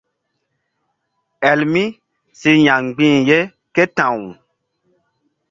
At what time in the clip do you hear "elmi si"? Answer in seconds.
1.49-2.51